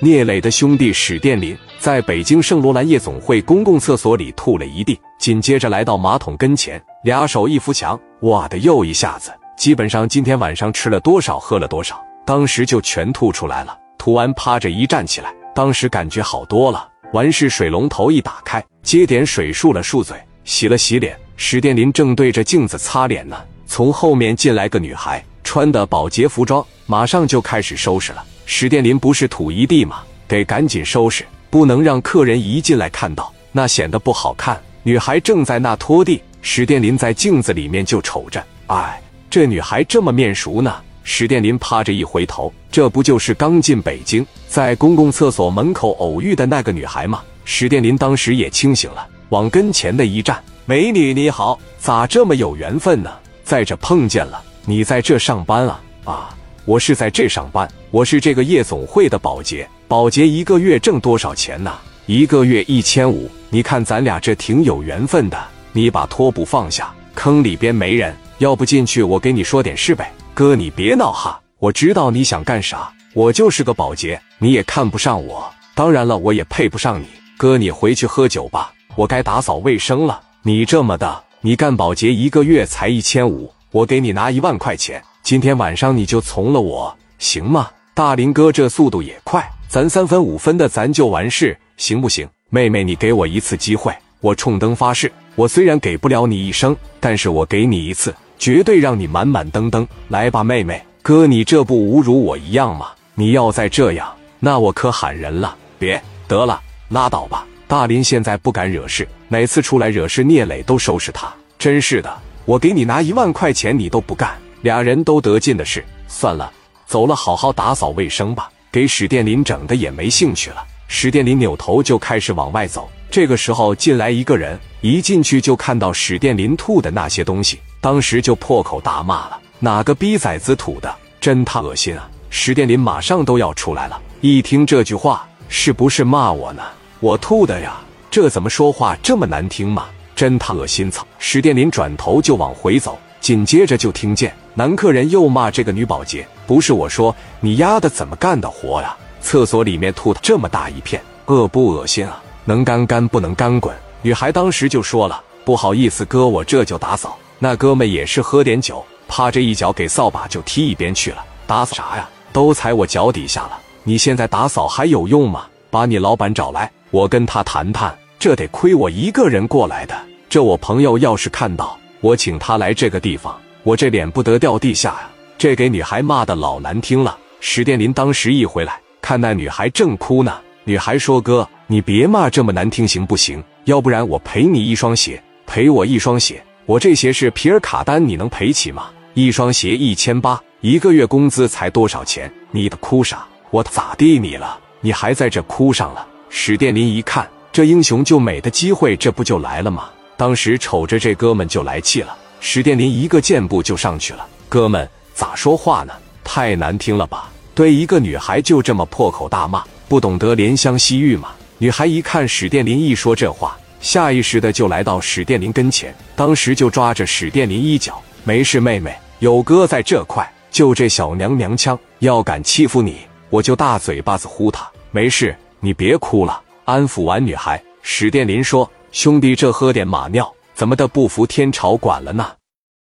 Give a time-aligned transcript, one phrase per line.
[0.00, 13.78] 聂磊的兄弟史殿林在北京圣罗兰夜总会公共厕所里吐了一地，紧接着来到马桶跟前，俩手一扶墙，哇的又一下子，基本上今天晚上吃了多少，喝了多少，当时就全吐出来了。
[13.96, 16.86] 吐完趴着一站起来，当时感觉好多了。
[17.14, 21.16] 完事水龙头一打开，接点水漱了漱嘴，洗了洗脸。
[21.36, 28.22] 史殿林正对着镜子擦脸呢，从后面进来个女孩，穿的保洁服装，马上就开始收拾了。
[28.48, 29.98] 史殿林不是吐一地吗？
[30.28, 34.58] 得赶紧收拾，不能让客人一进来看到，那显得不好看。
[34.84, 40.74] 女孩正在那拖地，史殿林在镜子里面就瞅着，哎，这女孩这么面熟呢。
[41.02, 47.22] 史殿林趴着一回头，这不就是刚进北京，在公共厕所门口偶遇的那个女孩吗？
[47.44, 53.10] 史殿林当时也清醒了，往跟前的一站：“美女你好，咋这么有缘分呢？
[53.44, 55.80] 在这碰见了，你在这上班啊？
[56.04, 59.66] 啊，我是在这上班，我是这个夜总会的保洁。
[59.86, 61.72] 保洁一个月挣多少钱呢？
[62.06, 63.30] 一个月一千五。
[63.50, 65.38] 你看咱俩这挺有缘分的。
[65.70, 71.40] 你把拖布放下，坑里边没人，要不进去我给你说点事呗。”哥，你别闹哈！
[71.60, 75.48] 我知道你想干啥，我就是个保洁，你也看不上我。
[75.76, 77.06] 当然了，我也配不上你。
[77.36, 80.20] 哥，你回去喝酒吧，我该打扫卫生了。
[80.42, 87.68] 你这么的，你干保洁一个月才一千五，我给你拿一万块钱，今天晚上你就从了我，行吗？
[87.94, 92.28] 大林哥这速度也快，咱三分五分的咱就完事，行不行？
[92.48, 98.14] 妹妹，你给我一次机会，我冲灯发誓，我虽然给不了你一生，但是我给你一次。
[98.38, 102.90] 绝对让你满满登登来吧，妹妹哥，你这不侮辱我一样吗？
[103.16, 105.56] 你要再这样，那我可喊人了。
[105.76, 107.44] 别得了，拉倒吧。
[107.66, 111.34] 大林现在不敢惹事，每次出来惹事，聂磊都收拾他。
[111.58, 114.32] 真是的，我给你拿一万块钱，你都不干。
[114.62, 116.52] 俩人都得劲的是，算了，
[116.86, 118.50] 走了，好好打扫卫生吧。
[118.72, 120.64] 给史殿林整的也没兴趣了。
[120.88, 122.88] 史殿林扭头就开始往外走。
[123.10, 127.58] 这个时候进来一个人，一进去就看到史殿林吐的那些东西。
[127.80, 136.62] 当时就破口大骂了：“哪个逼崽子吐的，真他恶心啊！”史殿林马上都要出来了，一听这句话，是不是骂我呢？
[137.00, 137.76] 我吐的呀，
[138.10, 139.86] 这怎么说话这么难听嘛？
[140.14, 140.90] 真他恶心！
[140.90, 141.06] 操！
[141.18, 148.96] 史殿林转头就往回走，紧接着就听见男客人又骂这个女保洁：“不是我说，你丫的怎么干的活呀？
[149.20, 152.22] 厕所里面吐的这么大一片，恶不恶心啊？
[152.44, 161.24] 能干干不能干滚。”女孩当时就说了：“不好意思，哥，我这就打扫。”那哥们也是喝点酒，趴着一脚给扫把就踢一边去了。
[161.48, 162.08] 打扫啥呀？
[162.32, 163.58] 都踩我脚底下了。
[163.82, 165.46] 你现在打扫还有用吗？
[165.68, 167.92] 把你老板找来，我跟他谈谈。
[168.20, 169.96] 这得亏我一个人过来的，
[170.28, 175.10] 这我朋友要是看到我请他来这个地方，我这脸不得掉地下呀！
[175.38, 177.16] 这给女孩骂的老难听了。
[177.40, 180.38] 史殿林当时一回来，看那女孩正哭呢。
[180.64, 183.42] 女孩说：“哥，你别骂这么难听行不行？
[183.64, 188.90] 要不然我赔你一双鞋，赔我一双鞋。”我这鞋是皮尔卡丹，你能赔起吗？
[189.14, 192.32] 一双鞋一千八，一个月工资才多少钱？
[192.50, 193.24] 你的哭啥？
[193.50, 194.58] 我咋地你了？
[194.80, 196.04] 你还在这哭上了？
[196.28, 199.90] 史殿林一看，这英雄救美的机会，这不就来了吗？
[200.16, 202.16] 当时瞅着这哥们就来气了。
[202.40, 204.26] 史殿林一个箭步就上去了。
[204.48, 205.92] 哥们咋说话呢？
[206.22, 207.30] 太难听了吧？
[207.54, 211.30] 对一个女孩就这么破口大骂，不懂得怜香惜玉吗？
[211.58, 213.56] 女孩一看史殿林一说这话。
[213.80, 222.96] 下意识的就来到史殿林跟前，当时就抓着史殿林衣角：“没事，妹妹，有哥在这块，就这小娘娘腔，要敢欺负你，
[223.30, 224.68] 我就大嘴巴子呼他。
[224.90, 232.32] 没事，你别哭了。”安抚完女孩，史殿林说：“兄弟，这喝点马尿，怎么的不服天朝管了呢？”